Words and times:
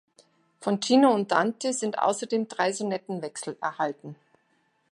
Von 0.59 0.81
Cino 0.81 1.13
und 1.13 1.31
Dante 1.31 1.73
sind 1.73 1.99
außerdem 1.99 2.47
drei 2.47 2.73
Sonetten-Wechsel 2.73 3.55
erhalten. 3.61 4.15